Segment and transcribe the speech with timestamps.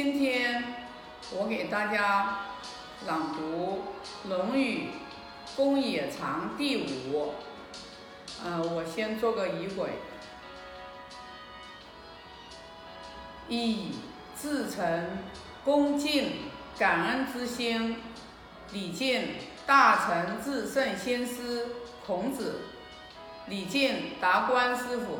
[0.00, 0.62] 今天
[1.32, 2.38] 我给大家
[3.04, 3.82] 朗读
[4.28, 4.90] 《论语·
[5.56, 7.32] 公冶长》第五。
[8.44, 9.90] 呃，我先做个仪轨。
[13.48, 13.88] 以
[14.40, 15.18] 至诚、
[15.64, 16.30] 恭敬、
[16.78, 17.96] 感恩之心，
[18.70, 19.30] 礼敬
[19.66, 21.66] 大成至圣先师
[22.06, 22.60] 孔子，
[23.48, 25.18] 礼敬达观师傅，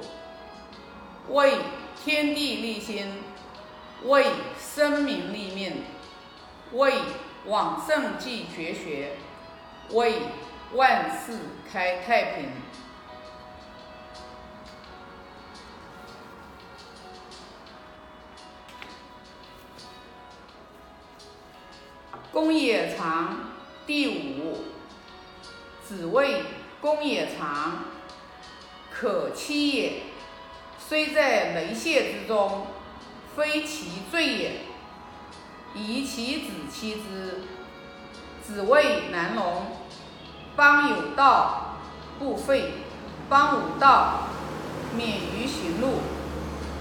[1.35, 1.59] 为
[2.05, 3.13] 天地立心。
[4.05, 4.27] 为
[4.59, 5.85] 生民立命，
[6.73, 6.95] 为
[7.47, 9.17] 往圣继绝学，
[9.91, 10.23] 为
[10.75, 11.39] 万世
[11.71, 12.51] 开太平。
[22.31, 23.51] 公冶长
[23.85, 24.59] 第五，
[25.85, 26.45] 子谓
[26.81, 27.85] 公冶长，
[28.93, 29.93] 可欺也，
[30.79, 32.67] 虽在雷泄之中。
[33.39, 34.53] 非其罪也，
[35.73, 37.45] 宜其子妻之。
[38.43, 39.77] 子谓南龙：
[40.57, 41.77] 邦有道
[42.19, 42.73] 不废，
[43.29, 44.25] 邦无道
[44.97, 46.01] 免于行路，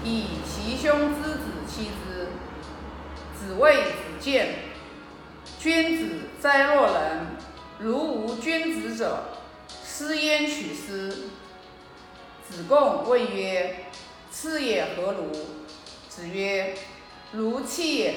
[0.02, 2.26] 以其兄之子妻之。
[3.38, 4.56] 子谓子建：
[5.60, 7.36] 君子哉若人！
[7.78, 9.28] 如无君子者，
[9.68, 11.28] 斯焉取斯？
[12.50, 13.84] 子贡问曰：
[14.32, 15.30] 赐也何如？
[16.18, 16.74] 子曰
[17.30, 18.14] ：“如气也。”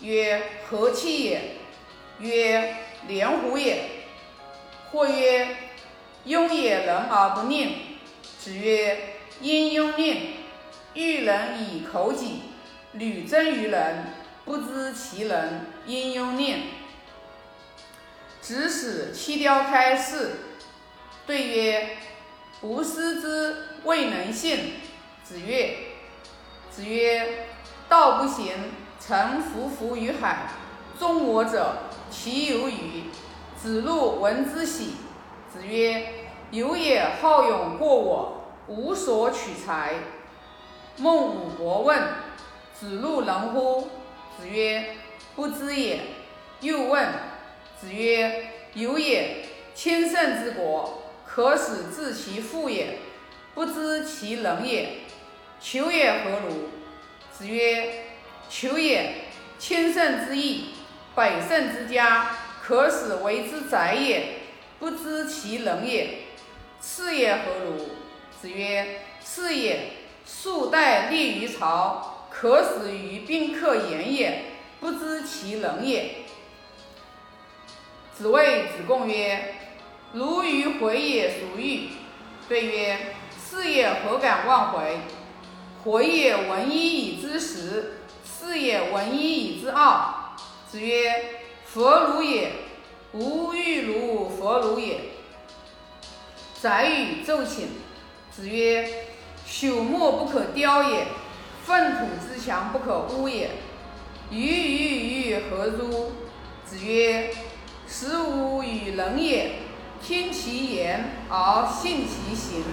[0.00, 1.56] 曰：“何气也？”
[2.18, 3.84] 曰：“连乎也。”
[4.90, 5.54] 或曰
[6.24, 7.68] ：“庸也，人而不佞。”
[8.40, 8.98] 子曰
[9.42, 10.16] ：“因庸佞，
[10.94, 12.40] 欲人以口己，
[12.92, 14.06] 屡争于人，
[14.46, 16.56] 不知其人因庸佞。”
[18.40, 20.30] 子使七雕开示，
[21.26, 21.96] 对曰
[22.62, 24.76] ：“吾师之未能信。”
[25.22, 25.76] 子曰。
[26.74, 27.46] 子曰
[27.88, 28.52] ：“道不行，
[28.98, 30.48] 臣浮浮于海。
[30.98, 31.76] 终我者，
[32.10, 33.04] 其有与？”
[33.56, 34.94] 子路闻之喜。
[35.52, 36.04] 子曰
[36.50, 39.94] ：“有也好勇过我，无所取材。”
[40.98, 41.96] 孟武伯问
[42.74, 43.88] ：“子路能乎？”
[44.36, 44.96] 子曰
[45.36, 46.00] ：“不知也。”
[46.60, 47.06] 又问
[47.80, 49.44] ：“子曰：“有也，
[49.76, 52.98] 千乘之国，可使治其父也，
[53.54, 55.03] 不知其能也。”
[55.64, 56.68] 求也何如？
[57.32, 58.04] 子曰：
[58.50, 59.14] 求也，
[59.58, 60.74] 千乘之邑，
[61.14, 64.40] 百乘之家，可使为之宰也，
[64.78, 66.18] 不知其能也。
[66.80, 67.78] 次也何如？
[68.38, 69.92] 子曰：次也，
[70.26, 74.42] 数代立于朝，可使于宾客言也，
[74.80, 76.16] 不知其能也。
[78.14, 79.54] 子谓子贡曰：
[80.12, 81.88] 如鱼回也孰欲？
[82.50, 84.98] 对曰：次也，何敢忘回？
[85.84, 87.92] 回也，闻一以知十；
[88.24, 90.34] 是也，闻一以知二。
[90.66, 91.12] 子曰
[91.66, 92.52] ：“佛如也，
[93.12, 95.00] 吾欲如佛如也。”
[96.58, 97.68] 宰予奏请。
[98.34, 98.88] 子曰
[99.46, 101.06] ：“朽木不可雕也，
[101.64, 103.50] 粪土之墙不可污也。
[104.30, 106.12] 鱼鱼鱼何如？”
[106.64, 107.30] 子曰
[107.86, 109.56] ：“食无与人也，
[110.02, 112.64] 听其言而信其行。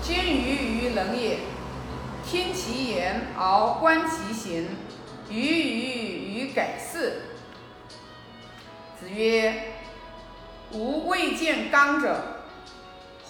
[0.00, 1.38] 今鱼与人也。”
[2.24, 4.68] 听其言而观其行，
[5.28, 7.22] 予予予改是。
[8.98, 9.72] 子曰
[10.72, 12.42] ：“吾未见刚者。”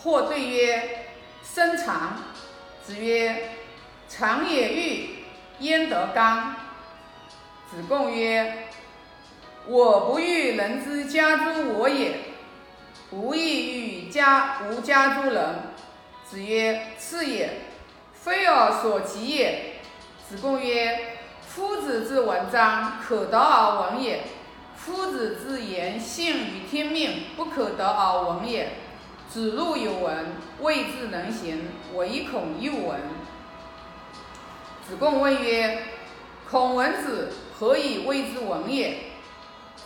[0.02, 1.06] 或对曰
[1.42, 2.16] ：“身长。”
[2.84, 3.50] 子曰
[4.08, 5.24] ：“长也欲，
[5.60, 6.56] 焉得刚？”
[7.70, 8.68] 子贡曰
[9.66, 12.16] ：“我不欲人之家诸我也，
[13.10, 15.54] 吾亦欲家吾家诸人。”
[16.28, 17.50] 子曰：“是也。”
[18.22, 19.76] 非尔所及也。
[20.28, 24.18] 子贡曰：“夫子之文章，可得而闻也；
[24.76, 28.72] 夫子之言，信与天命，不可得而闻也。
[29.28, 30.26] 子路有闻，
[30.60, 33.00] 未之能行，唯恐又闻。”
[34.86, 35.84] 子贡问曰
[36.50, 38.98] ：“孔文子何以谓之闻也？”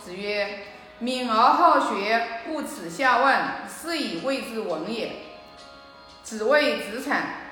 [0.03, 0.65] 子曰
[0.99, 5.11] ：“敏而好学，不耻下问，是以谓之闻也。”
[6.21, 7.44] 子谓子产。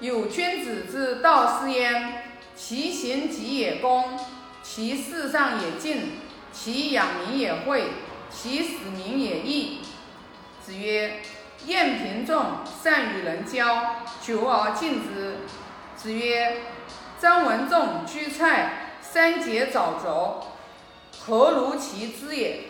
[0.00, 2.22] 有君子之道是焉，
[2.56, 4.18] 其行己也恭，
[4.62, 6.12] 其事上也敬，
[6.52, 7.84] 其养民也惠，
[8.30, 9.80] 其使民也义。
[10.64, 11.20] 子曰：
[11.66, 15.36] 晏平仲善与人交，久而敬之。
[15.96, 16.62] 子曰：
[17.20, 20.46] 张文仲居蔡，三节早轴，
[21.26, 22.60] 何如其之也？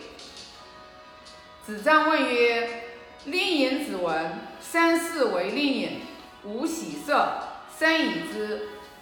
[1.65, 2.83] 子张问曰：
[3.23, 6.01] 令尹子文，三世为令尹。
[6.43, 7.33] 无喜色，
[7.77, 8.61] 生已之；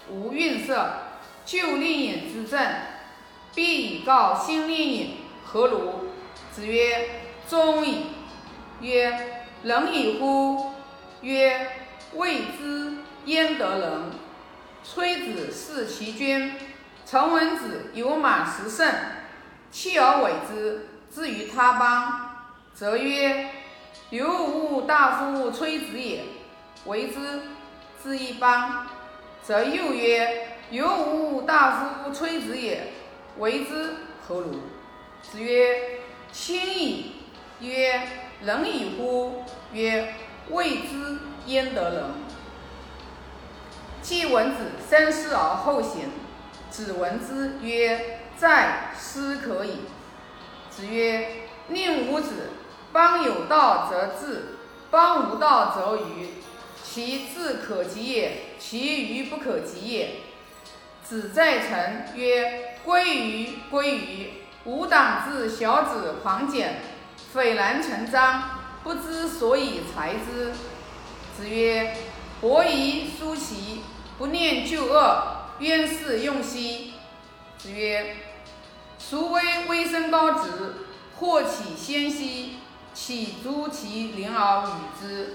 [0.10, 0.90] 无愠色，
[1.46, 2.60] 就令尹之政，
[3.56, 6.10] 必以告新令尹何如？
[6.52, 7.10] 子曰：
[7.48, 8.08] 忠矣。
[8.82, 10.74] 曰：仁矣乎？
[11.22, 11.68] 曰：
[12.14, 14.12] 未之焉得仁？
[14.84, 16.54] 崔子弑其君，
[17.06, 18.94] 陈文子有马十乘，
[19.70, 22.30] 弃而委之，至于他邦，
[22.74, 23.50] 则曰：
[24.12, 26.24] 刘无大夫崔子也，
[26.86, 27.42] 为之。
[28.02, 28.88] 之一邦，
[29.44, 32.94] 则又曰：犹吾大夫崔子也，
[33.40, 33.94] 为之
[34.26, 34.54] 何如？
[35.22, 36.00] 子曰：
[36.32, 37.16] 亲矣。
[37.60, 38.02] 曰：
[38.42, 39.44] 仁矣乎？
[39.74, 40.14] 曰：
[40.50, 42.06] 未之焉得仁？
[44.02, 46.12] 季文子三思而后行，
[46.70, 49.80] 子闻之曰：在思可矣。
[50.70, 52.52] 子曰：宁吾子，
[52.94, 54.56] 邦有道则治，
[54.90, 56.36] 邦无道则愚。
[56.92, 60.10] 其志可及也，其愚不可及也。
[61.04, 64.30] 子在臣曰：“归于，归于。”
[64.66, 66.82] 吾党之小子狂简，
[67.32, 68.50] 斐然成章，
[68.84, 70.52] 不知所以裁之。
[71.38, 71.96] 子曰
[72.42, 73.82] ：“伯夷叔齐，
[74.18, 76.94] 不念旧恶，渊事用兮。”
[77.60, 78.16] 子曰
[78.98, 80.50] ：“孰谓微生高直，
[81.20, 82.56] 或起先兮，
[82.96, 85.34] 岂足其邻而与之？”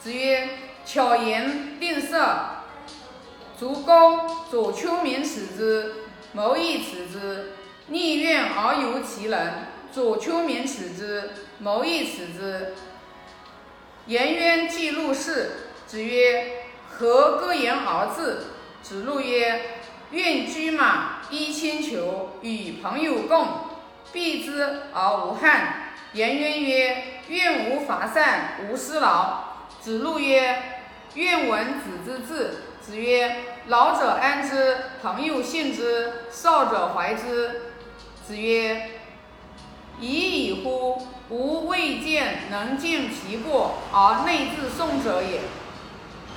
[0.00, 0.48] 子曰。
[0.88, 2.18] 巧言令色，
[3.58, 5.94] 足弓左丘明耻之，
[6.32, 7.50] 谋亦耻之；
[7.88, 12.72] 逆愿而由其人，左丘明耻之，谋亦耻之。
[14.06, 16.52] 颜渊既入室，子曰
[16.88, 18.44] ：“何歌言而至？”
[18.82, 19.60] 子路曰
[20.12, 23.46] ：“愿居马，衣千裘，与朋友共，
[24.10, 29.44] 避之而无憾。”颜渊曰：“愿无伐善，无施劳。”
[29.82, 30.76] 子路曰。
[31.14, 32.62] 愿闻子之志。
[32.80, 37.72] 子曰：老者安之，朋友信之，少者怀之。
[38.26, 38.90] 子曰：
[40.00, 41.06] 已矣乎！
[41.30, 45.40] 吾未见能尽其过而内自宋者也。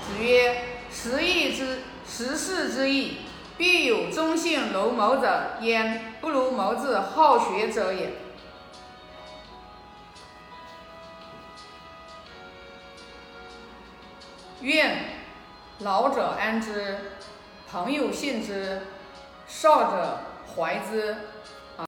[0.06, 3.20] 子曰：时义之时事之义，
[3.58, 8.12] 必有忠信如谋者焉，不如谋之好学者也。
[14.62, 15.06] 愿
[15.80, 16.98] 老者安之，
[17.72, 18.82] 朋友信之，
[19.48, 20.20] 少者
[20.56, 21.18] 怀之。